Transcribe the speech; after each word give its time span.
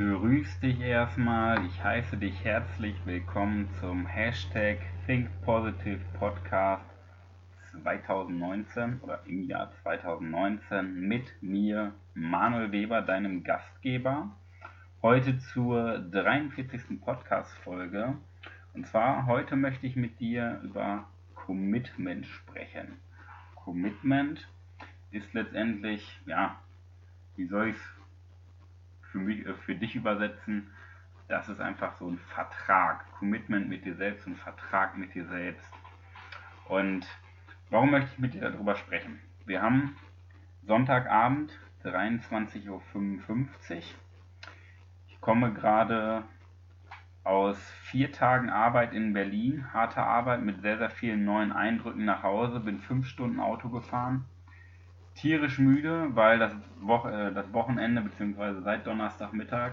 Grüß 0.00 0.60
dich 0.60 0.80
erstmal. 0.80 1.62
Ich 1.66 1.84
heiße 1.84 2.16
dich 2.16 2.42
herzlich 2.42 2.96
willkommen 3.04 3.68
zum 3.80 4.06
Hashtag 4.06 4.78
Think 5.04 5.28
Podcast 5.42 6.86
2019 7.70 9.00
oder 9.02 9.20
im 9.26 9.42
Jahr 9.42 9.70
2019 9.82 10.94
mit 11.06 11.42
mir, 11.42 11.92
Manuel 12.14 12.72
Weber, 12.72 13.02
deinem 13.02 13.44
Gastgeber. 13.44 14.34
Heute 15.02 15.36
zur 15.38 15.98
43. 15.98 16.98
Podcast-Folge. 16.98 18.16
Und 18.72 18.86
zwar 18.86 19.26
heute 19.26 19.54
möchte 19.54 19.86
ich 19.86 19.96
mit 19.96 20.18
dir 20.18 20.62
über 20.64 21.04
Commitment 21.34 22.24
sprechen. 22.24 22.96
Commitment 23.54 24.48
ist 25.10 25.34
letztendlich, 25.34 26.22
ja, 26.24 26.58
wie 27.36 27.44
soll 27.44 27.68
ich 27.68 27.76
es 27.76 27.99
für, 29.10 29.18
mich, 29.18 29.46
äh, 29.46 29.54
für 29.54 29.74
dich 29.74 29.94
übersetzen, 29.94 30.70
das 31.28 31.48
ist 31.48 31.60
einfach 31.60 31.96
so 31.98 32.08
ein 32.08 32.18
Vertrag, 32.18 33.10
Commitment 33.12 33.68
mit 33.68 33.84
dir 33.84 33.94
selbst, 33.94 34.26
ein 34.26 34.36
Vertrag 34.36 34.96
mit 34.98 35.14
dir 35.14 35.26
selbst. 35.26 35.72
Und 36.68 37.06
warum 37.70 37.90
möchte 37.90 38.10
ich 38.12 38.18
mit 38.18 38.34
dir 38.34 38.40
darüber 38.40 38.74
sprechen? 38.74 39.20
Wir 39.46 39.62
haben 39.62 39.96
Sonntagabend, 40.62 41.52
23.55 41.84 42.68
Uhr. 42.68 42.78
Ich 45.08 45.20
komme 45.20 45.52
gerade 45.52 46.24
aus 47.22 47.58
vier 47.84 48.12
Tagen 48.12 48.50
Arbeit 48.50 48.92
in 48.92 49.12
Berlin, 49.12 49.72
harte 49.72 50.02
Arbeit 50.02 50.42
mit 50.42 50.62
sehr, 50.62 50.78
sehr 50.78 50.90
vielen 50.90 51.24
neuen 51.24 51.52
Eindrücken 51.52 52.04
nach 52.04 52.22
Hause, 52.22 52.60
bin 52.60 52.80
fünf 52.80 53.06
Stunden 53.06 53.40
Auto 53.40 53.68
gefahren 53.68 54.26
tierisch 55.14 55.58
müde, 55.58 56.08
weil 56.14 56.38
das, 56.38 56.52
Wo 56.80 56.96
äh, 57.08 57.32
das 57.32 57.52
Wochenende 57.52 58.02
bzw. 58.02 58.62
seit 58.62 58.86
Donnerstagmittag 58.86 59.72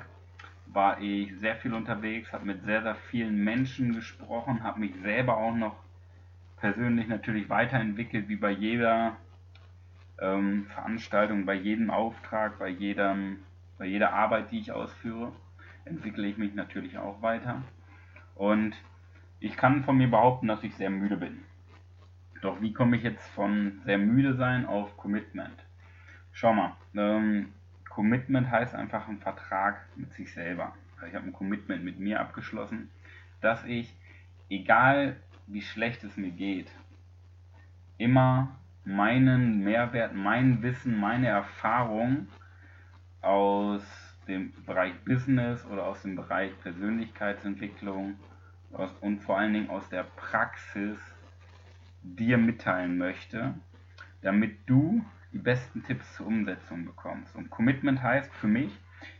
war 0.67 0.99
ich 1.01 1.37
sehr 1.39 1.55
viel 1.55 1.73
unterwegs, 1.73 2.33
habe 2.33 2.45
mit 2.45 2.63
sehr, 2.63 2.83
sehr 2.83 2.95
vielen 2.95 3.43
Menschen 3.43 3.93
gesprochen, 3.93 4.63
habe 4.63 4.81
mich 4.81 4.93
selber 5.01 5.37
auch 5.37 5.55
noch 5.55 5.75
persönlich 6.57 7.07
natürlich 7.07 7.49
weiterentwickelt, 7.49 8.27
wie 8.27 8.35
bei 8.35 8.51
jeder 8.51 9.15
ähm, 10.19 10.65
Veranstaltung, 10.65 11.45
bei 11.45 11.53
jedem 11.53 11.89
Auftrag, 11.89 12.59
bei, 12.59 12.69
jedem, 12.69 13.39
bei 13.77 13.85
jeder 13.85 14.13
Arbeit, 14.13 14.51
die 14.51 14.59
ich 14.59 14.71
ausführe, 14.71 15.31
entwickle 15.85 16.27
ich 16.27 16.37
mich 16.37 16.53
natürlich 16.53 16.97
auch 16.97 17.21
weiter. 17.21 17.61
Und 18.35 18.75
ich 19.39 19.55
kann 19.55 19.83
von 19.83 19.97
mir 19.97 20.09
behaupten, 20.09 20.47
dass 20.47 20.63
ich 20.63 20.75
sehr 20.75 20.89
müde 20.89 21.17
bin. 21.17 21.43
Doch 22.41 22.61
wie 22.61 22.73
komme 22.73 22.97
ich 22.97 23.03
jetzt 23.03 23.27
von 23.29 23.81
sehr 23.85 23.97
müde 23.97 24.35
sein 24.35 24.65
auf 24.65 24.95
Commitment? 24.97 25.63
Schau 26.31 26.53
mal, 26.53 26.75
ähm, 26.95 27.53
Commitment 27.89 28.51
heißt 28.51 28.75
einfach 28.75 29.07
ein 29.07 29.17
Vertrag 29.17 29.87
mit 29.95 30.13
sich 30.13 30.31
selber. 30.31 30.75
Ich 31.07 31.15
habe 31.15 31.25
ein 31.25 31.33
Commitment 31.33 31.83
mit 31.83 31.99
mir 31.99 32.19
abgeschlossen, 32.19 32.89
dass 33.41 33.63
ich, 33.65 33.95
egal 34.49 35.15
wie 35.47 35.61
schlecht 35.61 36.03
es 36.03 36.17
mir 36.17 36.31
geht, 36.31 36.71
immer 37.97 38.55
meinen 38.83 39.63
Mehrwert, 39.63 40.13
mein 40.13 40.61
Wissen, 40.61 40.99
meine 40.99 41.27
Erfahrung 41.27 42.27
aus 43.21 43.83
dem 44.27 44.53
Bereich 44.65 44.93
Business 45.03 45.65
oder 45.65 45.85
aus 45.85 46.01
dem 46.03 46.15
Bereich 46.15 46.51
Persönlichkeitsentwicklung 46.61 48.15
aus, 48.73 48.91
und 49.01 49.19
vor 49.19 49.37
allen 49.37 49.53
Dingen 49.53 49.69
aus 49.69 49.89
der 49.89 50.03
Praxis 50.03 50.97
dir 52.01 52.37
mitteilen 52.37 52.97
möchte, 52.97 53.53
damit 54.21 54.57
du 54.67 55.05
die 55.33 55.39
besten 55.39 55.83
Tipps 55.83 56.15
zur 56.15 56.27
Umsetzung 56.27 56.85
bekommst. 56.85 57.35
Und 57.35 57.49
Commitment 57.49 58.01
heißt 58.01 58.33
für 58.33 58.47
mich, 58.47 58.71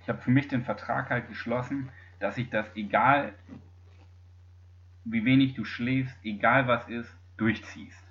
ich 0.02 0.10
habe 0.10 0.22
für 0.22 0.32
mich 0.32 0.48
den 0.48 0.64
Vertrag 0.64 1.10
halt 1.10 1.28
geschlossen, 1.28 1.90
dass 2.20 2.38
ich 2.38 2.50
das 2.50 2.66
egal 2.76 3.34
wie 5.10 5.24
wenig 5.26 5.54
du 5.54 5.64
schläfst, 5.64 6.18
egal 6.24 6.68
was 6.68 6.88
ist, 6.90 7.16
durchziehst. 7.38 8.04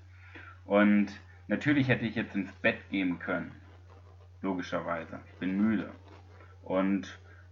Und 0.65 1.09
natürlich 1.47 1.89
hätte 1.89 2.07
ich 2.07 2.15
jetzt 2.15 2.35
ins 2.35 2.53
Bett 2.53 2.79
gehen 2.91 3.19
können. 3.19 3.53
Logischerweise. 4.43 5.21
Ich 5.27 5.39
bin 5.39 5.57
müde. 5.57 5.93
Und 6.63 7.03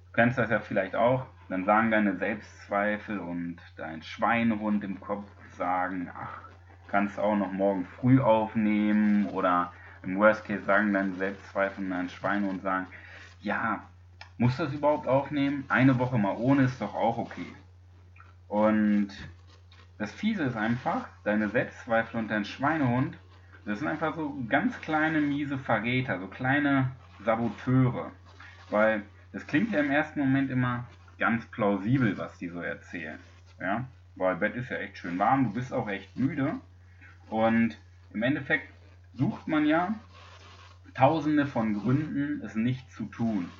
du 0.06 0.12
kennst 0.12 0.38
das 0.38 0.50
ja 0.50 0.60
vielleicht 0.60 0.94
auch. 0.94 1.26
Dann 1.48 1.64
sagen 1.64 1.90
deine 1.90 2.16
Selbstzweifel 2.16 3.18
und 3.18 3.58
dein 3.76 4.02
Schweinehund 4.02 4.82
im 4.82 5.00
Kopf 5.00 5.28
sagen, 5.56 6.10
ach, 6.14 6.40
kannst 6.94 7.18
auch 7.18 7.34
noch 7.34 7.50
morgen 7.50 7.86
früh 7.86 8.20
aufnehmen 8.20 9.26
oder 9.26 9.72
im 10.04 10.16
Worst 10.16 10.44
Case 10.44 10.62
sagen 10.62 10.92
dann 10.92 11.16
Selbstzweifel 11.16 11.92
ein 11.92 12.08
Schwein 12.08 12.44
und 12.44 12.62
sagen, 12.62 12.86
ja, 13.40 13.82
muss 14.38 14.56
das 14.58 14.72
überhaupt 14.72 15.08
aufnehmen? 15.08 15.64
Eine 15.66 15.98
Woche 15.98 16.18
mal 16.18 16.36
ohne 16.36 16.62
ist 16.62 16.80
doch 16.80 16.94
auch 16.94 17.18
okay. 17.18 17.52
Und 18.46 19.08
das 19.98 20.12
Fiese 20.12 20.44
ist 20.44 20.56
einfach, 20.56 21.08
deine 21.24 21.48
Selbstzweifel 21.48 22.20
und 22.20 22.30
dein 22.30 22.44
Schweinehund, 22.44 23.18
das 23.66 23.80
sind 23.80 23.88
einfach 23.88 24.14
so 24.14 24.32
ganz 24.48 24.80
kleine 24.80 25.20
miese 25.20 25.58
Verräter, 25.58 26.20
so 26.20 26.28
kleine 26.28 26.92
Saboteure. 27.24 28.12
Weil 28.70 29.02
es 29.32 29.44
klingt 29.48 29.72
ja 29.72 29.80
im 29.80 29.90
ersten 29.90 30.20
Moment 30.20 30.48
immer 30.48 30.84
ganz 31.18 31.44
plausibel, 31.46 32.16
was 32.18 32.38
die 32.38 32.50
so 32.50 32.60
erzählen. 32.60 33.18
Ja? 33.58 33.84
Weil 34.14 34.36
Bett 34.36 34.54
ist 34.54 34.70
ja 34.70 34.76
echt 34.76 34.98
schön 34.98 35.18
warm, 35.18 35.42
du 35.42 35.54
bist 35.54 35.72
auch 35.72 35.88
echt 35.88 36.16
müde. 36.16 36.60
Und 37.30 37.78
im 38.12 38.22
Endeffekt 38.22 38.68
sucht 39.14 39.48
man 39.48 39.66
ja 39.66 39.94
tausende 40.94 41.46
von 41.46 41.74
Gründen, 41.74 42.40
es 42.44 42.54
nicht 42.54 42.90
zu 42.92 43.06
tun. 43.06 43.50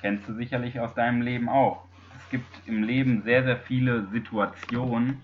Kennst 0.00 0.28
du 0.28 0.34
sicherlich 0.34 0.80
aus 0.80 0.94
deinem 0.94 1.22
Leben 1.22 1.48
auch. 1.48 1.84
Es 2.18 2.30
gibt 2.30 2.46
im 2.66 2.82
Leben 2.82 3.22
sehr, 3.22 3.44
sehr 3.44 3.56
viele 3.56 4.06
Situationen, 4.08 5.20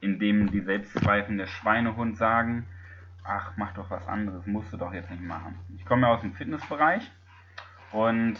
in 0.00 0.18
denen 0.18 0.50
die 0.50 0.60
selbstzweifelnde 0.60 1.46
Schweinehund 1.46 2.16
sagen, 2.16 2.66
ach, 3.24 3.52
mach 3.56 3.72
doch 3.72 3.90
was 3.90 4.06
anderes, 4.06 4.46
musst 4.46 4.72
du 4.72 4.76
doch 4.76 4.92
jetzt 4.92 5.10
nicht 5.10 5.22
machen. 5.22 5.58
Ich 5.76 5.84
komme 5.84 6.06
ja 6.06 6.14
aus 6.14 6.20
dem 6.20 6.34
Fitnessbereich 6.34 7.10
und 7.92 8.36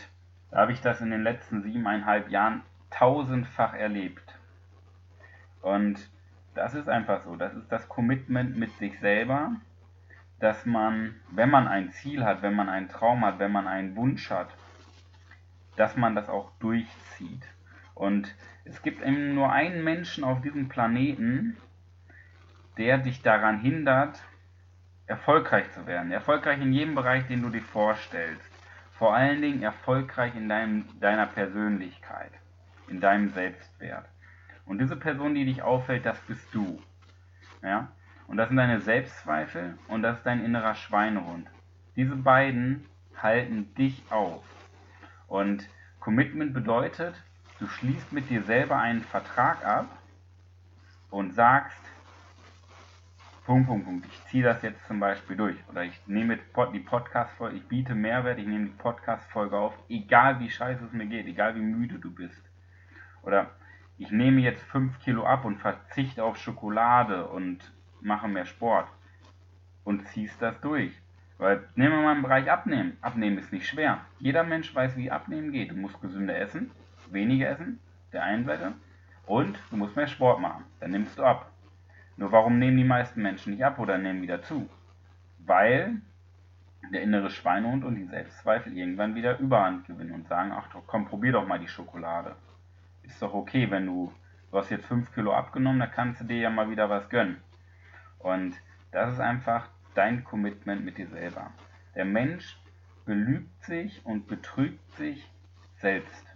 da 0.51 0.59
habe 0.59 0.73
ich 0.73 0.81
das 0.81 1.01
in 1.01 1.11
den 1.11 1.23
letzten 1.23 1.63
siebeneinhalb 1.63 2.31
Jahren 2.31 2.63
tausendfach 2.91 3.75
erlebt. 3.75 4.39
Und 5.63 5.99
das 6.57 6.75
ist 6.75 6.89
einfach 6.89 7.23
so. 7.23 7.37
Das 7.37 7.55
ist 7.55 7.71
das 7.71 7.89
Commitment 7.89 8.57
mit 8.57 8.73
sich 8.79 8.99
selber, 9.01 9.53
dass 10.41 10.67
man, 10.67 11.15
wenn 11.31 11.51
man 11.51 11.69
ein 11.69 11.93
Ziel 11.93 12.25
hat, 12.25 12.43
wenn 12.43 12.55
man 12.55 12.69
einen 12.69 12.89
Traum 12.89 13.25
hat, 13.25 13.39
wenn 13.39 13.53
man 13.53 13.69
einen 13.69 13.95
Wunsch 13.97 14.31
hat, 14.31 14.49
dass 15.77 15.97
man 15.97 16.15
das 16.15 16.29
auch 16.29 16.51
durchzieht. 16.59 17.45
Und 17.95 18.35
es 18.65 18.83
gibt 18.83 19.03
eben 19.03 19.35
nur 19.35 19.53
einen 19.53 19.85
Menschen 19.85 20.25
auf 20.25 20.41
diesem 20.41 20.69
Planeten, 20.69 21.57
der 22.79 22.99
dich 22.99 23.23
daran 23.23 23.61
hindert, 23.61 24.23
erfolgreich 25.07 25.71
zu 25.73 25.87
werden. 25.87 26.11
Erfolgreich 26.11 26.61
in 26.61 26.73
jedem 26.73 26.95
Bereich, 26.95 27.27
den 27.27 27.43
du 27.43 27.51
dir 27.51 27.63
vorstellst. 27.63 28.51
Vor 28.93 29.15
allen 29.15 29.43
Dingen 29.43 29.63
erfolgreich 29.63 30.35
in 30.35 30.49
deinem, 30.49 30.87
deiner 31.01 31.27
Persönlichkeit, 31.27 32.33
in 32.89 33.01
deinem 33.01 33.29
Selbstwert. 33.31 34.07
Und 34.67 34.79
diese 34.79 34.97
Person, 34.97 35.35
die 35.35 35.45
dich 35.45 35.63
auffällt, 35.63 36.05
das 36.05 36.19
bist 36.21 36.47
du. 36.53 36.81
Ja? 37.63 37.89
Und 38.27 38.37
das 38.37 38.49
sind 38.49 38.57
deine 38.57 38.81
Selbstzweifel 38.81 39.79
und 39.89 40.03
das 40.03 40.19
ist 40.19 40.27
dein 40.27 40.45
innerer 40.45 40.75
Schweinehund. 40.75 41.49
Diese 41.95 42.17
beiden 42.17 42.85
halten 43.17 43.75
dich 43.77 44.03
auf. 44.11 44.45
Und 45.29 45.69
Commitment 46.01 46.53
bedeutet, 46.53 47.15
du 47.59 47.67
schließt 47.67 48.13
mit 48.13 48.29
dir 48.29 48.43
selber 48.43 48.77
einen 48.79 49.03
Vertrag 49.03 49.65
ab 49.65 49.87
und 51.11 51.35
sagst, 51.35 51.81
Punkt, 53.45 53.69
Punkt, 53.69 53.87
Punkt, 53.87 54.07
ich 54.07 54.25
ziehe 54.27 54.43
das 54.43 54.61
jetzt 54.63 54.85
zum 54.89 54.99
Beispiel 54.99 55.37
durch. 55.37 55.57
Oder 55.69 55.85
ich 55.85 56.01
nehme 56.07 56.37
die 56.73 56.81
Podcast-Folge, 56.81 57.57
ich 57.57 57.69
biete 57.69 57.95
Mehrwert, 57.95 58.39
ich 58.39 58.47
nehme 58.47 58.67
die 58.67 58.77
Podcast-Folge 58.77 59.57
auf, 59.57 59.73
egal 59.89 60.41
wie 60.41 60.51
scheiße 60.51 60.85
es 60.85 60.93
mir 60.93 61.07
geht, 61.07 61.27
egal 61.27 61.55
wie 61.55 61.61
müde 61.61 62.01
du 62.01 62.13
bist. 62.13 62.43
Oder 63.23 63.51
ich 63.99 64.11
nehme 64.11 64.41
jetzt 64.41 64.63
5 64.65 65.01
Kilo 65.01 65.25
ab 65.25 65.45
und 65.45 65.59
verzichte 65.59 66.23
auf 66.23 66.37
Schokolade 66.37 67.27
und 67.29 67.59
mache 68.01 68.29
mehr 68.29 68.45
Sport 68.45 68.89
und 69.85 70.07
ziehst 70.09 70.41
das 70.43 70.61
durch. 70.61 70.93
Weil, 71.39 71.69
nehmen 71.75 71.97
wir 71.97 72.03
mal 72.03 72.17
im 72.17 72.23
Bereich 72.23 72.51
Abnehmen. 72.51 72.97
Abnehmen 73.01 73.39
ist 73.39 73.53
nicht 73.53 73.67
schwer. 73.67 74.01
Jeder 74.19 74.43
Mensch 74.43 74.75
weiß, 74.75 74.97
wie 74.97 75.11
Abnehmen 75.11 75.53
geht. 75.53 75.71
Du 75.71 75.77
musst 75.77 76.01
gesünder 76.01 76.39
essen, 76.39 76.71
weniger 77.11 77.49
essen, 77.49 77.81
der 78.13 78.23
einen 78.23 78.45
Seite, 78.45 78.73
und 79.27 79.59
du 79.71 79.77
musst 79.77 79.97
mehr 79.97 80.07
Sport 80.07 80.41
machen. 80.41 80.65
Dann 80.81 80.91
nimmst 80.91 81.19
du 81.19 81.23
ab. 81.23 81.51
Nur 82.17 82.33
warum 82.33 82.59
nehmen 82.59 82.77
die 82.77 82.85
meisten 82.85 83.23
Menschen 83.23 83.53
nicht 83.53 83.65
ab 83.65 83.79
oder 83.79 83.99
nehmen 83.99 84.23
wieder 84.23 84.43
zu? 84.43 84.69
Weil 85.39 86.01
der 86.93 87.03
innere 87.03 87.31
Schweinehund 87.31 87.85
und 87.85 87.97
die 87.97 88.05
Selbstzweifel 88.05 88.77
irgendwann 88.77 89.15
wieder 89.15 89.39
Überhand 89.39 89.87
gewinnen 89.87 90.13
und 90.13 90.29
sagen, 90.29 90.53
ach 90.53 90.69
komm, 90.87 91.07
probier 91.07 91.33
doch 91.33 91.47
mal 91.47 91.59
die 91.59 91.69
Schokolade 91.69 92.37
ist 93.07 93.23
doch 93.23 93.35
okay, 93.35 93.71
wenn 93.71 93.87
du, 93.87 94.13
du 94.51 94.59
hast 94.59 94.71
jetzt 94.71 94.87
5 94.87 95.13
Kilo 95.15 95.33
abgenommen, 95.33 95.81
da 95.81 95.87
kannst 95.87 96.21
du 96.21 96.25
dir 96.25 96.39
ja 96.39 96.51
mal 96.51 96.71
wieder 96.71 96.91
was 96.91 97.09
gönnen. 97.09 97.39
Und 98.19 98.57
das 98.93 99.15
ist 99.15 99.21
einfach 99.21 99.69
dein 99.95 100.25
Commitment 100.25 100.85
mit 100.85 100.99
dir 100.99 101.09
selber. 101.09 101.51
Der 101.95 102.05
Mensch 102.05 102.59
belügt 103.05 103.65
sich 103.65 104.05
und 104.05 104.27
betrügt 104.27 104.93
sich 104.97 105.31
selbst. 105.77 106.27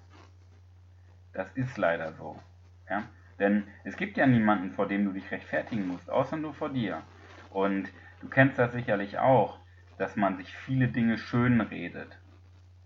Das 1.32 1.50
ist 1.54 1.76
leider 1.76 2.12
so. 2.14 2.40
Ja? 2.88 3.04
Denn 3.38 3.64
es 3.84 3.96
gibt 3.96 4.16
ja 4.16 4.26
niemanden, 4.26 4.72
vor 4.72 4.86
dem 4.86 5.04
du 5.04 5.12
dich 5.12 5.30
rechtfertigen 5.30 5.86
musst, 5.86 6.10
außer 6.10 6.36
nur 6.36 6.54
vor 6.54 6.70
dir. 6.70 7.02
Und 7.50 7.88
du 8.20 8.28
kennst 8.28 8.58
das 8.58 8.72
sicherlich 8.72 9.18
auch, 9.18 9.58
dass 9.98 10.16
man 10.16 10.36
sich 10.36 10.54
viele 10.54 10.88
Dinge 10.88 11.18
schön 11.18 11.60
redet. 11.60 12.18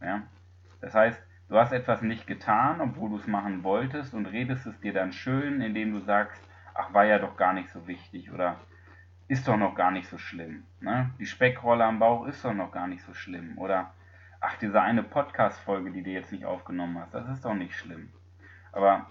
Ja? 0.00 0.22
Das 0.80 0.94
heißt, 0.94 1.20
du 1.54 1.60
hast 1.60 1.70
etwas 1.70 2.02
nicht 2.02 2.26
getan, 2.26 2.80
obwohl 2.80 3.10
du 3.10 3.16
es 3.16 3.28
machen 3.28 3.62
wolltest 3.62 4.12
und 4.12 4.26
redest 4.26 4.66
es 4.66 4.80
dir 4.80 4.92
dann 4.92 5.12
schön, 5.12 5.60
indem 5.60 5.92
du 5.92 6.00
sagst, 6.00 6.42
ach, 6.74 6.92
war 6.92 7.04
ja 7.04 7.20
doch 7.20 7.36
gar 7.36 7.52
nicht 7.52 7.70
so 7.70 7.86
wichtig 7.86 8.32
oder 8.32 8.56
ist 9.28 9.46
doch 9.46 9.56
noch 9.56 9.76
gar 9.76 9.92
nicht 9.92 10.08
so 10.08 10.18
schlimm. 10.18 10.64
Ne? 10.80 11.10
Die 11.20 11.26
Speckrolle 11.26 11.84
am 11.84 12.00
Bauch 12.00 12.26
ist 12.26 12.44
doch 12.44 12.54
noch 12.54 12.72
gar 12.72 12.88
nicht 12.88 13.04
so 13.04 13.14
schlimm. 13.14 13.56
Oder 13.56 13.94
ach, 14.40 14.56
diese 14.56 14.82
eine 14.82 15.04
Podcast-Folge, 15.04 15.92
die 15.92 16.02
du 16.02 16.10
jetzt 16.10 16.32
nicht 16.32 16.44
aufgenommen 16.44 16.98
hast, 16.98 17.14
das 17.14 17.28
ist 17.28 17.44
doch 17.44 17.54
nicht 17.54 17.76
schlimm. 17.76 18.10
Aber 18.72 19.06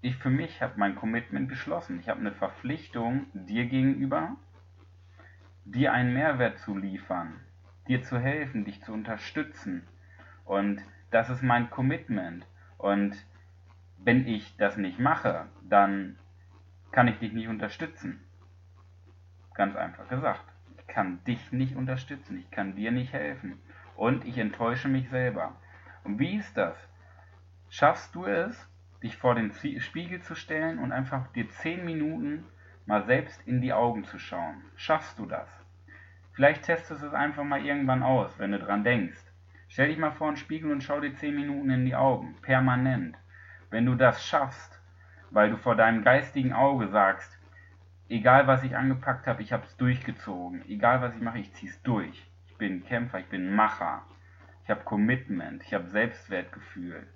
ich 0.00 0.16
für 0.16 0.30
mich 0.30 0.60
habe 0.60 0.72
mein 0.76 0.96
Commitment 0.96 1.48
geschlossen. 1.48 2.00
Ich 2.00 2.08
habe 2.08 2.18
eine 2.18 2.32
Verpflichtung 2.32 3.26
dir 3.32 3.66
gegenüber, 3.66 4.34
dir 5.64 5.92
einen 5.92 6.14
Mehrwert 6.14 6.58
zu 6.58 6.76
liefern, 6.76 7.38
dir 7.86 8.02
zu 8.02 8.18
helfen, 8.18 8.64
dich 8.64 8.82
zu 8.82 8.92
unterstützen. 8.92 9.86
Und 10.44 10.82
das 11.14 11.30
ist 11.30 11.42
mein 11.44 11.70
Commitment. 11.70 12.44
Und 12.76 13.14
wenn 13.98 14.26
ich 14.26 14.56
das 14.56 14.76
nicht 14.76 14.98
mache, 14.98 15.46
dann 15.62 16.18
kann 16.90 17.06
ich 17.06 17.20
dich 17.20 17.32
nicht 17.32 17.46
unterstützen. 17.46 18.20
Ganz 19.54 19.76
einfach 19.76 20.08
gesagt. 20.08 20.44
Ich 20.76 20.88
kann 20.88 21.22
dich 21.22 21.52
nicht 21.52 21.76
unterstützen, 21.76 22.38
ich 22.38 22.50
kann 22.50 22.74
dir 22.74 22.90
nicht 22.90 23.12
helfen. 23.12 23.62
Und 23.94 24.24
ich 24.24 24.38
enttäusche 24.38 24.88
mich 24.88 25.08
selber. 25.08 25.54
Und 26.02 26.18
wie 26.18 26.36
ist 26.36 26.56
das? 26.56 26.76
Schaffst 27.70 28.12
du 28.16 28.26
es, 28.26 28.68
dich 29.00 29.16
vor 29.16 29.36
den 29.36 29.52
Spiegel 29.78 30.20
zu 30.20 30.34
stellen 30.34 30.80
und 30.80 30.90
einfach 30.90 31.28
dir 31.28 31.48
10 31.48 31.84
Minuten 31.84 32.44
mal 32.86 33.04
selbst 33.04 33.40
in 33.46 33.60
die 33.60 33.72
Augen 33.72 34.02
zu 34.02 34.18
schauen? 34.18 34.64
Schaffst 34.74 35.20
du 35.20 35.26
das? 35.26 35.48
Vielleicht 36.32 36.64
testest 36.64 37.02
du 37.02 37.06
es 37.06 37.14
einfach 37.14 37.44
mal 37.44 37.64
irgendwann 37.64 38.02
aus, 38.02 38.36
wenn 38.40 38.50
du 38.50 38.58
dran 38.58 38.82
denkst. 38.82 39.23
Stell 39.74 39.88
dich 39.88 39.98
mal 39.98 40.12
vor 40.12 40.30
den 40.30 40.36
Spiegel 40.36 40.70
und 40.70 40.84
schau 40.84 41.00
dir 41.00 41.16
10 41.16 41.34
Minuten 41.34 41.68
in 41.68 41.84
die 41.84 41.96
Augen, 41.96 42.36
permanent. 42.42 43.16
Wenn 43.70 43.86
du 43.86 43.96
das 43.96 44.24
schaffst, 44.24 44.80
weil 45.32 45.50
du 45.50 45.56
vor 45.56 45.74
deinem 45.74 46.04
geistigen 46.04 46.52
Auge 46.52 46.86
sagst, 46.86 47.36
egal 48.08 48.46
was 48.46 48.62
ich 48.62 48.76
angepackt 48.76 49.26
habe, 49.26 49.42
ich 49.42 49.52
habe 49.52 49.64
es 49.64 49.76
durchgezogen. 49.76 50.64
Egal 50.68 51.00
was 51.00 51.16
ich 51.16 51.20
mache, 51.20 51.40
ich 51.40 51.52
ziehe 51.54 51.72
es 51.72 51.82
durch. 51.82 52.24
Ich 52.46 52.56
bin 52.56 52.84
Kämpfer, 52.84 53.18
ich 53.18 53.26
bin 53.26 53.52
Macher. 53.52 54.04
Ich 54.62 54.70
habe 54.70 54.84
Commitment, 54.84 55.64
ich 55.64 55.74
habe 55.74 55.88
Selbstwertgefühl 55.88 57.08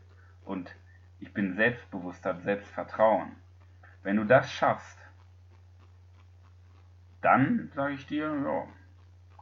und 0.44 0.74
ich 1.20 1.32
bin 1.32 1.54
selbstbewusst, 1.54 2.26
habe 2.26 2.42
Selbstvertrauen. 2.42 3.36
Wenn 4.02 4.16
du 4.16 4.24
das 4.24 4.52
schaffst, 4.52 4.98
dann 7.20 7.70
sage 7.76 7.94
ich 7.94 8.04
dir, 8.08 8.34
ja, 8.34 8.64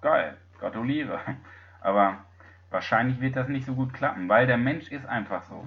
geil, 0.03 0.37
gratuliere. 0.59 1.19
Aber 1.81 2.27
wahrscheinlich 2.71 3.21
wird 3.21 3.37
das 3.37 3.49
nicht 3.49 3.67
so 3.67 3.75
gut 3.75 3.93
klappen, 3.93 4.29
weil 4.29 4.47
der 4.47 4.59
Mensch 4.59 4.91
ist 4.91 5.07
einfach 5.07 5.43
so. 5.45 5.67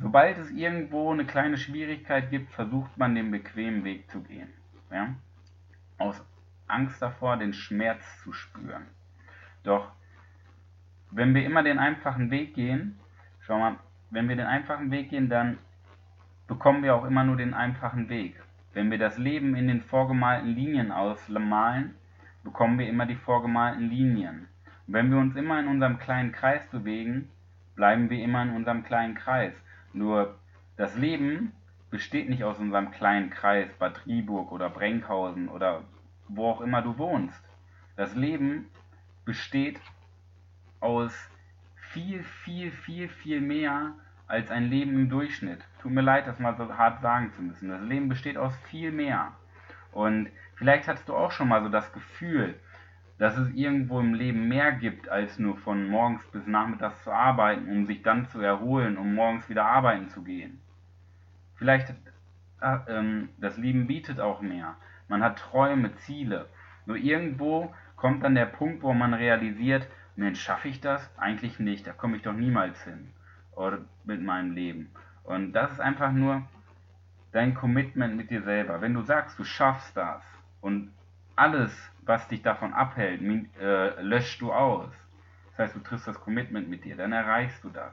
Sobald 0.00 0.38
es 0.38 0.50
irgendwo 0.50 1.10
eine 1.12 1.24
kleine 1.24 1.56
Schwierigkeit 1.56 2.30
gibt, 2.30 2.52
versucht 2.52 2.96
man 2.96 3.14
den 3.14 3.30
bequemen 3.30 3.84
Weg 3.84 4.10
zu 4.10 4.22
gehen. 4.22 4.48
Ja? 4.90 5.14
Aus 5.98 6.24
Angst 6.68 7.02
davor, 7.02 7.36
den 7.36 7.52
Schmerz 7.52 8.04
zu 8.22 8.32
spüren. 8.32 8.86
Doch 9.64 9.90
wenn 11.10 11.34
wir 11.34 11.44
immer 11.44 11.62
den 11.62 11.78
einfachen 11.78 12.30
Weg 12.30 12.54
gehen, 12.54 12.98
schau 13.40 13.58
mal, 13.58 13.76
wenn 14.10 14.28
wir 14.28 14.36
den 14.36 14.46
einfachen 14.46 14.90
Weg 14.90 15.10
gehen, 15.10 15.28
dann 15.28 15.58
bekommen 16.46 16.82
wir 16.82 16.94
auch 16.94 17.04
immer 17.04 17.24
nur 17.24 17.36
den 17.36 17.54
einfachen 17.54 18.08
Weg. 18.08 18.40
Wenn 18.74 18.90
wir 18.90 18.98
das 18.98 19.18
Leben 19.18 19.56
in 19.56 19.68
den 19.68 19.82
vorgemalten 19.82 20.54
Linien 20.54 20.92
ausmalen, 20.92 21.94
bekommen 22.44 22.78
wir 22.78 22.88
immer 22.88 23.06
die 23.06 23.16
vorgemalten 23.16 23.88
Linien. 23.88 24.48
Wenn 24.90 25.10
wir 25.10 25.18
uns 25.18 25.36
immer 25.36 25.60
in 25.60 25.68
unserem 25.68 25.98
kleinen 25.98 26.32
Kreis 26.32 26.66
bewegen, 26.68 27.28
bleiben 27.76 28.08
wir 28.08 28.24
immer 28.24 28.42
in 28.42 28.56
unserem 28.56 28.84
kleinen 28.84 29.14
Kreis. 29.14 29.52
Nur 29.92 30.38
das 30.78 30.96
Leben 30.96 31.52
besteht 31.90 32.30
nicht 32.30 32.42
aus 32.42 32.58
unserem 32.58 32.90
kleinen 32.90 33.28
Kreis, 33.28 33.68
Bad 33.78 34.06
Rieburg 34.06 34.50
oder 34.50 34.70
Brenkhausen 34.70 35.50
oder 35.50 35.84
wo 36.26 36.46
auch 36.48 36.62
immer 36.62 36.80
du 36.80 36.96
wohnst. 36.96 37.44
Das 37.96 38.14
Leben 38.14 38.70
besteht 39.26 39.78
aus 40.80 41.12
viel, 41.74 42.22
viel, 42.22 42.70
viel, 42.70 43.10
viel 43.10 43.42
mehr 43.42 43.92
als 44.26 44.50
ein 44.50 44.70
Leben 44.70 44.94
im 44.94 45.10
Durchschnitt. 45.10 45.60
Tut 45.82 45.92
mir 45.92 46.00
leid, 46.00 46.26
das 46.26 46.38
mal 46.38 46.56
so 46.56 46.78
hart 46.78 47.02
sagen 47.02 47.30
zu 47.34 47.42
müssen. 47.42 47.68
Das 47.68 47.82
Leben 47.82 48.08
besteht 48.08 48.38
aus 48.38 48.56
viel 48.70 48.90
mehr. 48.90 49.32
Und 49.92 50.30
vielleicht 50.54 50.88
hattest 50.88 51.10
du 51.10 51.14
auch 51.14 51.30
schon 51.30 51.48
mal 51.48 51.62
so 51.62 51.68
das 51.68 51.92
Gefühl, 51.92 52.58
dass 53.18 53.36
es 53.36 53.52
irgendwo 53.54 53.98
im 54.00 54.14
Leben 54.14 54.48
mehr 54.48 54.72
gibt, 54.72 55.08
als 55.08 55.38
nur 55.38 55.56
von 55.56 55.88
morgens 55.88 56.24
bis 56.26 56.46
nachmittags 56.46 57.02
zu 57.02 57.10
arbeiten, 57.10 57.68
um 57.68 57.86
sich 57.86 58.02
dann 58.02 58.26
zu 58.26 58.40
erholen, 58.40 58.96
um 58.96 59.14
morgens 59.14 59.48
wieder 59.48 59.64
arbeiten 59.64 60.08
zu 60.08 60.22
gehen. 60.22 60.60
Vielleicht, 61.56 61.90
äh, 62.60 62.78
ähm, 62.88 63.28
das 63.38 63.56
Leben 63.56 63.88
bietet 63.88 64.20
auch 64.20 64.40
mehr. 64.40 64.76
Man 65.08 65.22
hat 65.22 65.38
Träume, 65.38 65.94
Ziele. 65.96 66.48
Nur 66.86 66.96
irgendwo 66.96 67.74
kommt 67.96 68.22
dann 68.22 68.36
der 68.36 68.46
Punkt, 68.46 68.82
wo 68.82 68.94
man 68.94 69.14
realisiert, 69.14 69.88
Mensch, 70.14 70.40
schaffe 70.40 70.68
ich 70.68 70.80
das? 70.80 71.10
Eigentlich 71.16 71.58
nicht, 71.58 71.86
da 71.86 71.92
komme 71.92 72.16
ich 72.16 72.22
doch 72.22 72.32
niemals 72.32 72.82
hin. 72.84 73.10
Oder 73.56 73.78
mit 74.04 74.22
meinem 74.22 74.52
Leben. 74.52 74.90
Und 75.24 75.52
das 75.52 75.72
ist 75.72 75.80
einfach 75.80 76.12
nur 76.12 76.42
dein 77.32 77.54
Commitment 77.54 78.16
mit 78.16 78.30
dir 78.30 78.42
selber. 78.42 78.80
Wenn 78.80 78.94
du 78.94 79.02
sagst, 79.02 79.38
du 79.38 79.44
schaffst 79.44 79.96
das 79.96 80.22
und 80.60 80.92
alles 81.36 81.72
was 82.08 82.26
dich 82.26 82.40
davon 82.42 82.72
abhält, 82.72 83.20
äh, 83.60 84.00
löschst 84.00 84.40
du 84.40 84.50
aus. 84.50 84.90
Das 85.50 85.58
heißt, 85.58 85.76
du 85.76 85.80
triffst 85.80 86.08
das 86.08 86.18
Commitment 86.18 86.68
mit 86.68 86.84
dir, 86.84 86.96
dann 86.96 87.12
erreichst 87.12 87.62
du 87.62 87.68
das. 87.68 87.92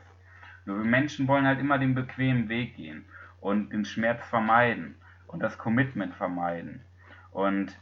Nur 0.66 0.78
wir 0.78 0.86
Menschen 0.86 1.28
wollen 1.28 1.46
halt 1.46 1.60
immer 1.60 1.78
den 1.78 1.94
bequemen 1.94 2.48
Weg 2.48 2.78
gehen 2.78 3.06
und 3.42 3.72
den 3.72 3.84
Schmerz 3.84 4.26
vermeiden 4.28 4.96
und 5.28 5.42
das 5.42 5.58
Commitment 5.58 6.16
vermeiden. 6.16 6.82
Und 7.32 7.78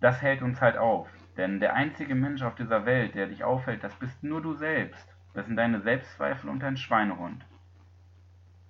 das 0.00 0.22
hält 0.22 0.40
uns 0.40 0.60
halt 0.62 0.78
auf. 0.78 1.08
Denn 1.36 1.60
der 1.60 1.74
einzige 1.74 2.14
Mensch 2.14 2.42
auf 2.42 2.54
dieser 2.54 2.86
Welt, 2.86 3.14
der 3.14 3.26
dich 3.26 3.44
aufhält, 3.44 3.84
das 3.84 3.94
bist 3.96 4.24
nur 4.24 4.40
du 4.40 4.54
selbst. 4.54 5.06
Das 5.34 5.46
sind 5.46 5.56
deine 5.56 5.82
Selbstzweifel 5.82 6.48
und 6.48 6.60
dein 6.60 6.78
Schweinehund. 6.78 7.44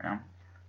Ja? 0.03 0.19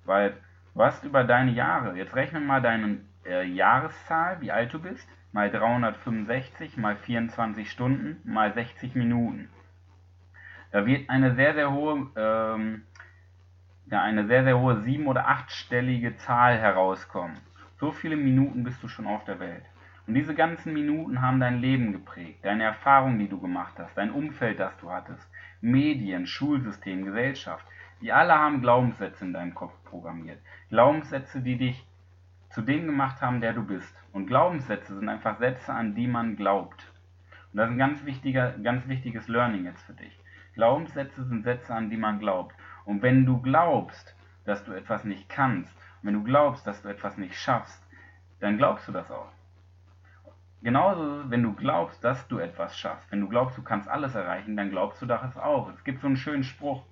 Weil 0.05 0.37
du 0.75 0.83
hast 0.83 1.03
über 1.03 1.23
deine 1.23 1.51
Jahre, 1.51 1.97
jetzt 1.97 2.15
rechne 2.15 2.39
mal 2.39 2.61
deine 2.61 2.99
äh, 3.29 3.43
Jahreszahl, 3.43 4.41
wie 4.41 4.51
alt 4.51 4.73
du 4.73 4.79
bist, 4.79 5.07
mal 5.31 5.49
365 5.49 6.77
mal 6.77 6.95
24 6.95 7.69
Stunden 7.69 8.19
mal 8.23 8.53
60 8.53 8.95
Minuten. 8.95 9.49
Da 10.71 10.85
wird 10.85 11.09
eine 11.09 11.35
sehr, 11.35 11.53
sehr 11.53 11.71
hohe, 11.71 12.07
ähm, 12.15 12.83
ja, 13.87 14.01
eine 14.01 14.27
sehr, 14.27 14.43
sehr 14.43 14.59
hohe 14.59 14.81
sieben- 14.81 15.07
oder 15.07 15.27
achtstellige 15.27 16.15
Zahl 16.17 16.57
herauskommen. 16.57 17.37
So 17.79 17.91
viele 17.91 18.15
Minuten 18.15 18.63
bist 18.63 18.83
du 18.83 18.87
schon 18.87 19.07
auf 19.07 19.23
der 19.25 19.39
Welt. 19.39 19.63
Und 20.05 20.15
diese 20.15 20.33
ganzen 20.33 20.73
Minuten 20.73 21.21
haben 21.21 21.39
dein 21.39 21.59
Leben 21.59 21.91
geprägt, 21.91 22.43
deine 22.43 22.63
Erfahrungen, 22.63 23.19
die 23.19 23.29
du 23.29 23.39
gemacht 23.39 23.73
hast, 23.77 23.95
dein 23.95 24.11
Umfeld, 24.11 24.59
das 24.59 24.75
du 24.77 24.91
hattest, 24.91 25.27
Medien, 25.61 26.25
Schulsystem, 26.25 27.05
Gesellschaft. 27.05 27.65
Die 28.01 28.11
alle 28.11 28.33
haben 28.33 28.61
Glaubenssätze 28.61 29.25
in 29.25 29.33
deinem 29.33 29.53
Kopf 29.53 29.73
programmiert. 29.85 30.39
Glaubenssätze, 30.69 31.41
die 31.41 31.57
dich 31.57 31.85
zu 32.49 32.61
dem 32.61 32.85
gemacht 32.85 33.21
haben, 33.21 33.41
der 33.41 33.53
du 33.53 33.63
bist. 33.63 33.95
Und 34.11 34.27
Glaubenssätze 34.27 34.95
sind 34.95 35.09
einfach 35.09 35.37
Sätze, 35.37 35.73
an 35.73 35.95
die 35.95 36.07
man 36.07 36.35
glaubt. 36.35 36.91
Und 37.51 37.57
das 37.57 37.67
ist 37.67 37.73
ein 37.73 37.77
ganz, 37.77 38.05
wichtiger, 38.05 38.51
ganz 38.63 38.87
wichtiges 38.87 39.27
Learning 39.27 39.65
jetzt 39.65 39.83
für 39.83 39.93
dich. 39.93 40.19
Glaubenssätze 40.53 41.23
sind 41.23 41.43
Sätze, 41.43 41.73
an 41.73 41.89
die 41.89 41.97
man 41.97 42.19
glaubt. 42.19 42.55
Und 42.85 43.01
wenn 43.01 43.25
du 43.25 43.41
glaubst, 43.41 44.15
dass 44.45 44.63
du 44.63 44.73
etwas 44.73 45.03
nicht 45.03 45.29
kannst, 45.29 45.75
wenn 46.01 46.13
du 46.13 46.23
glaubst, 46.23 46.65
dass 46.65 46.81
du 46.81 46.89
etwas 46.89 47.17
nicht 47.17 47.35
schaffst, 47.35 47.81
dann 48.39 48.57
glaubst 48.57 48.87
du 48.87 48.91
das 48.91 49.11
auch. 49.11 49.31
Genauso, 50.61 51.29
wenn 51.29 51.43
du 51.43 51.53
glaubst, 51.53 52.03
dass 52.03 52.27
du 52.27 52.39
etwas 52.39 52.77
schaffst, 52.77 53.09
wenn 53.11 53.21
du 53.21 53.29
glaubst, 53.29 53.57
du 53.57 53.63
kannst 53.63 53.87
alles 53.87 54.15
erreichen, 54.15 54.57
dann 54.57 54.69
glaubst 54.69 55.01
du 55.01 55.05
das 55.05 55.37
auch. 55.37 55.71
Es 55.73 55.83
gibt 55.83 56.01
so 56.01 56.07
einen 56.07 56.17
schönen 56.17 56.43
Spruch. 56.43 56.83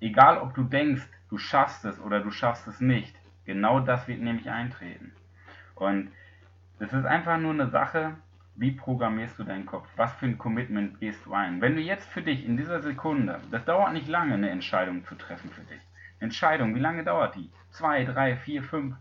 Egal, 0.00 0.38
ob 0.38 0.54
du 0.54 0.62
denkst, 0.62 1.08
du 1.28 1.38
schaffst 1.38 1.84
es 1.84 1.98
oder 2.00 2.20
du 2.20 2.30
schaffst 2.30 2.68
es 2.68 2.80
nicht, 2.80 3.17
Genau 3.48 3.80
das 3.80 4.06
wird 4.06 4.20
nämlich 4.20 4.50
eintreten. 4.50 5.10
Und 5.74 6.10
es 6.80 6.92
ist 6.92 7.06
einfach 7.06 7.38
nur 7.38 7.54
eine 7.54 7.70
Sache, 7.70 8.14
wie 8.56 8.72
programmierst 8.72 9.38
du 9.38 9.44
deinen 9.44 9.64
Kopf? 9.64 9.88
Was 9.96 10.12
für 10.16 10.26
ein 10.26 10.36
Commitment 10.36 11.00
gehst 11.00 11.24
du 11.24 11.32
ein? 11.32 11.62
Wenn 11.62 11.74
du 11.74 11.80
jetzt 11.80 12.10
für 12.10 12.20
dich 12.20 12.44
in 12.44 12.58
dieser 12.58 12.82
Sekunde, 12.82 13.40
das 13.50 13.64
dauert 13.64 13.94
nicht 13.94 14.06
lange, 14.06 14.34
eine 14.34 14.50
Entscheidung 14.50 15.02
zu 15.06 15.14
treffen 15.14 15.48
für 15.48 15.62
dich. 15.62 15.80
Entscheidung, 16.20 16.74
wie 16.74 16.78
lange 16.78 17.04
dauert 17.04 17.36
die? 17.36 17.50
Zwei, 17.70 18.04
drei, 18.04 18.36
vier, 18.36 18.62
fünf 18.62 18.96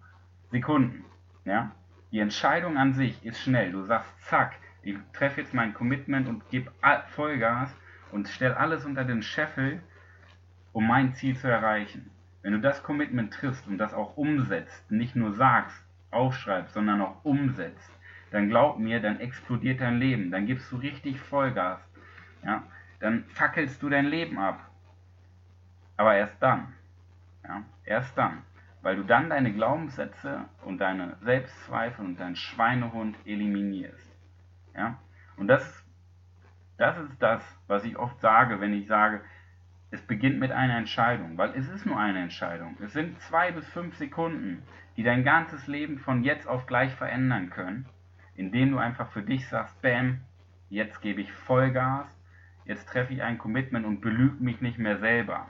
Sekunden. 0.50 1.04
Ja? 1.44 1.72
Die 2.13 2.20
Entscheidung 2.20 2.77
an 2.77 2.94
sich 2.94 3.25
ist 3.25 3.42
schnell. 3.42 3.74
Du 3.74 3.84
sagst, 3.84 4.10
zack, 4.22 4.54
ich 4.82 4.96
treffe 5.12 5.42
jetzt 5.42 5.54
mein 5.54 5.74
Commitment 5.74 6.30
und 6.30 6.50
gebe 6.50 6.72
Vollgas 7.10 7.75
und 8.13 8.30
stell 8.30 8.54
alles 8.54 8.86
unter 8.86 9.04
den 9.04 9.24
Scheffel, 9.24 9.82
um 10.72 10.88
mein 10.88 11.16
Ziel 11.16 11.36
zu 11.36 11.50
erreichen. 11.50 12.12
Wenn 12.41 12.53
du 12.53 12.60
das 12.60 12.84
Commitment 12.84 13.34
triffst 13.34 13.67
und 13.67 13.77
das 13.77 13.94
auch 13.94 14.17
umsetzt, 14.17 14.89
nicht 14.91 15.15
nur 15.15 15.34
sagst, 15.34 15.84
aufschreibst, 16.12 16.74
sondern 16.74 17.01
auch 17.01 17.24
umsetzt, 17.24 17.91
dann 18.32 18.50
glaub 18.50 18.79
mir, 18.79 19.01
dann 19.01 19.20
explodiert 19.20 19.82
dein 19.82 20.00
Leben, 20.00 20.32
dann 20.32 20.46
gibst 20.46 20.72
du 20.72 20.77
richtig 20.77 21.20
Vollgas, 21.20 21.79
ja, 22.44 22.63
dann 23.00 23.24
fackelst 23.25 23.82
du 23.82 23.89
dein 23.89 24.06
Leben 24.06 24.39
ab. 24.39 24.70
Aber 25.98 26.15
erst 26.15 26.41
dann, 26.41 26.74
ja, 27.44 27.63
erst 27.86 28.17
dann, 28.17 28.44
weil 28.82 28.96
du 28.96 29.03
dann 29.03 29.29
deine 29.29 29.51
Glaubenssätze 29.51 30.46
und 30.63 30.79
deine 30.79 31.17
Selbstzweifel 31.22 32.06
und 32.06 32.20
deinen 32.20 32.36
Schweinehund 32.36 33.17
eliminierst. 33.25 34.15
Ja? 34.75 34.98
Und 35.36 35.48
das, 35.48 35.84
das 36.77 36.98
ist 37.00 37.22
das, 37.22 37.41
was 37.67 37.84
ich 37.84 37.98
oft 37.98 38.20
sage, 38.22 38.62
wenn 38.62 38.74
ich 38.74 38.88
sage, 38.88 39.22
es 39.89 40.01
beginnt 40.01 40.39
mit 40.39 40.51
einer 40.51 40.77
Entscheidung, 40.77 41.38
weil 41.38 41.51
es 41.56 41.70
ist 41.70 41.86
nur 41.86 41.98
eine 41.98 42.22
Entscheidung. 42.22 42.75
Es 42.84 42.94
sind 42.94 43.20
zwei 43.22 43.51
bis 43.51 43.67
fünf 43.70 43.96
Sekunden, 43.96 44.63
die 44.98 45.03
dein 45.03 45.24
ganzes 45.24 45.67
Leben 45.67 46.00
von 46.00 46.24
jetzt 46.24 46.48
auf 46.48 46.65
gleich 46.65 46.94
verändern 46.94 47.50
können, 47.50 47.86
indem 48.36 48.72
du 48.72 48.77
einfach 48.79 49.12
für 49.12 49.22
dich 49.22 49.48
sagst, 49.48 49.82
bam, 49.82 50.22
jetzt 50.70 51.01
gebe 51.01 51.22
ich 51.22 51.32
Vollgas, 51.32 52.08
jetzt 52.65 52.89
treffe 52.89 53.13
ich 53.13 53.24
ein 53.24 53.38
Commitment 53.38 53.86
und 53.86 54.01
belüge 54.01 54.44
mich 54.44 54.60
nicht 54.60 54.77
mehr 54.77 54.98
selber. 54.98 55.48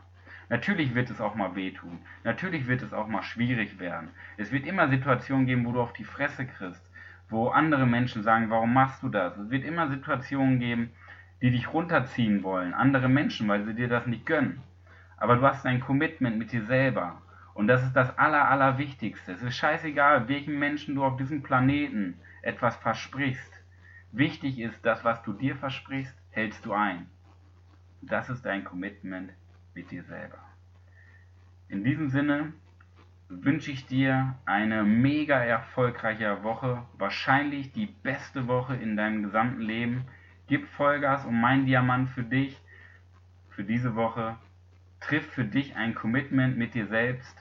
Natürlich 0.50 0.94
wird 0.94 1.10
es 1.10 1.20
auch 1.20 1.36
mal 1.36 1.56
wehtun. 1.56 2.00
Natürlich 2.24 2.68
wird 2.68 2.82
es 2.82 2.94
auch 2.94 3.08
mal 3.08 3.24
schwierig 3.24 3.80
werden. 3.80 4.10
Es 4.38 4.52
wird 4.52 4.66
immer 4.66 4.88
Situationen 4.88 5.46
geben, 5.46 5.66
wo 5.66 5.72
du 5.72 5.82
auf 5.82 5.94
die 5.94 6.06
Fresse 6.06 6.46
kriegst, 6.46 6.90
wo 7.28 7.50
andere 7.50 7.86
Menschen 7.86 8.24
sagen, 8.24 8.50
warum 8.50 8.74
machst 8.74 9.04
du 9.04 9.10
das? 9.10 9.36
Es 9.36 9.50
wird 9.50 9.66
immer 9.66 9.90
Situationen 9.90 10.60
geben, 10.60 10.92
die 11.42 11.52
dich 11.52 11.74
runterziehen 11.74 12.44
wollen. 12.44 12.74
Andere 12.74 13.10
Menschen, 13.10 13.48
weil 13.48 13.64
sie 13.66 13.74
dir 13.74 13.88
das 13.88 14.08
nicht 14.08 14.26
gönnen. 14.26 14.62
Aber 15.18 15.36
du 15.36 15.42
hast 15.44 15.66
ein 15.66 15.80
Commitment 15.80 16.38
mit 16.38 16.52
dir 16.52 16.66
selber. 16.66 17.22
Und 17.54 17.68
das 17.68 17.84
ist 17.84 17.94
das 17.94 18.18
Aller, 18.18 18.50
Allerwichtigste. 18.50 19.32
Es 19.32 19.42
ist 19.42 19.56
scheißegal, 19.56 20.28
welchen 20.28 20.60
Menschen 20.60 20.96
du 20.96 21.04
auf 21.04 21.18
diesem 21.18 21.42
Planeten 21.42 22.20
etwas 22.44 22.76
versprichst. 22.78 23.52
Wichtig 24.12 24.60
ist, 24.60 24.86
das, 24.86 25.04
was 25.04 25.22
du 25.24 25.34
dir 25.34 25.56
versprichst, 25.56 26.16
hältst 26.30 26.66
du 26.66 26.74
ein. 26.74 27.08
Das 28.02 28.30
ist 28.30 28.46
dein 28.46 28.64
Commitment 28.64 29.32
mit 29.74 29.92
dir 29.92 30.04
selber. 30.04 30.38
In 31.68 31.84
diesem 31.84 32.10
Sinne 32.10 32.54
wünsche 33.30 33.72
ich 33.72 33.86
dir 33.86 34.36
eine 34.46 34.84
mega 34.84 35.44
erfolgreiche 35.44 36.44
Woche, 36.44 36.84
wahrscheinlich 36.98 37.74
die 37.74 37.88
beste 37.88 38.48
Woche 38.48 38.76
in 38.76 38.96
deinem 38.96 39.24
gesamten 39.24 39.62
Leben. 39.62 40.06
Gib 40.48 40.68
Vollgas 40.70 41.26
und 41.26 41.40
mein 41.40 41.66
Diamant 41.66 42.10
für 42.10 42.24
dich, 42.24 42.58
für 43.50 43.64
diese 43.64 43.96
Woche. 43.96 44.38
Triff 45.00 45.26
für 45.34 45.44
dich 45.44 45.76
ein 45.76 45.94
Commitment 45.94 46.58
mit 46.58 46.74
dir 46.74 46.88
selbst, 46.88 47.38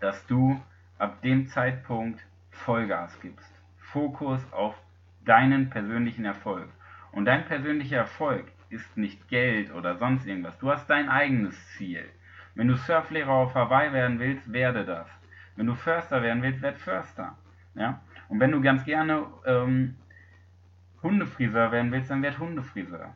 dass 0.00 0.26
du 0.26 0.60
ab 0.98 1.22
dem 1.22 1.46
Zeitpunkt 1.46 2.20
Vollgas 2.50 3.18
gibst. 3.20 3.52
Fokus 3.78 4.40
auf 4.52 4.74
deinen 5.24 5.70
persönlichen 5.70 6.24
Erfolg. 6.24 6.68
Und 7.12 7.24
dein 7.24 7.44
persönlicher 7.46 7.98
Erfolg 7.98 8.46
ist 8.68 8.96
nicht 8.96 9.28
Geld 9.28 9.72
oder 9.72 9.96
sonst 9.96 10.26
irgendwas. 10.26 10.58
Du 10.58 10.70
hast 10.70 10.90
dein 10.90 11.08
eigenes 11.08 11.56
Ziel. 11.76 12.04
Wenn 12.54 12.68
du 12.68 12.76
Surflehrer 12.76 13.32
auf 13.32 13.54
Hawaii 13.54 13.92
werden 13.92 14.18
willst, 14.18 14.52
werde 14.52 14.84
das. 14.84 15.06
Wenn 15.54 15.66
du 15.66 15.74
Förster 15.74 16.22
werden 16.22 16.42
willst, 16.42 16.62
werd 16.62 16.78
Förster. 16.78 17.36
Ja? 17.74 18.00
Und 18.28 18.40
wenn 18.40 18.50
du 18.50 18.60
ganz 18.60 18.84
gerne 18.84 19.26
ähm, 19.44 19.96
Hundefriseur 21.02 21.72
werden 21.72 21.92
willst, 21.92 22.10
dann 22.10 22.22
werd 22.22 22.38
Hundefriseur. 22.38 23.14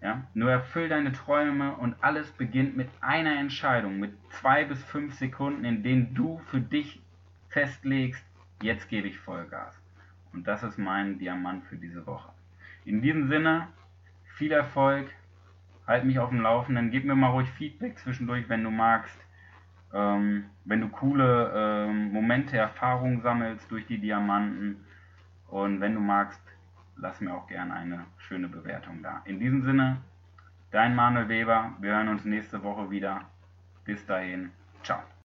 Ja? 0.00 0.22
Nur 0.34 0.50
erfüll 0.50 0.88
deine 0.88 1.12
Träume 1.12 1.74
und 1.76 1.96
alles 2.02 2.30
beginnt 2.32 2.76
mit 2.76 2.88
einer 3.00 3.38
Entscheidung, 3.38 3.98
mit 3.98 4.12
zwei 4.30 4.64
bis 4.64 4.82
fünf 4.84 5.14
Sekunden, 5.14 5.64
in 5.64 5.82
denen 5.82 6.14
du 6.14 6.38
für 6.50 6.60
dich 6.60 7.00
festlegst, 7.48 8.24
jetzt 8.62 8.88
gebe 8.88 9.08
ich 9.08 9.18
Vollgas. 9.18 9.74
Und 10.32 10.46
das 10.46 10.62
ist 10.62 10.78
mein 10.78 11.18
Diamant 11.18 11.64
für 11.64 11.76
diese 11.76 12.06
Woche. 12.06 12.30
In 12.84 13.02
diesem 13.02 13.28
Sinne, 13.28 13.68
viel 14.36 14.52
Erfolg, 14.52 15.10
halt 15.86 16.04
mich 16.04 16.18
auf 16.18 16.28
dem 16.28 16.40
Laufenden, 16.40 16.90
gib 16.90 17.04
mir 17.04 17.16
mal 17.16 17.30
ruhig 17.30 17.48
Feedback 17.50 17.98
zwischendurch, 17.98 18.48
wenn 18.48 18.62
du 18.62 18.70
magst. 18.70 19.18
Ähm, 19.94 20.44
wenn 20.64 20.80
du 20.80 20.88
coole 20.88 21.52
ähm, 21.54 22.12
Momente, 22.12 22.56
Erfahrungen 22.56 23.22
sammelst 23.22 23.70
durch 23.70 23.86
die 23.86 23.98
Diamanten. 23.98 24.84
Und 25.48 25.80
wenn 25.80 25.94
du 25.94 26.00
magst, 26.00 26.42
lass 26.96 27.20
mir 27.20 27.34
auch 27.34 27.46
gerne 27.46 27.74
eine 27.74 28.04
schöne 28.18 28.48
Bewertung 28.48 29.02
da. 29.02 29.22
In 29.24 29.38
diesem 29.38 29.62
Sinne, 29.62 29.98
dein 30.70 30.94
Manuel 30.94 31.28
Weber. 31.28 31.72
Wir 31.80 31.92
hören 31.94 32.08
uns 32.08 32.24
nächste 32.24 32.62
Woche 32.62 32.90
wieder. 32.90 33.22
Bis 33.84 34.04
dahin, 34.06 34.50
ciao. 34.82 35.02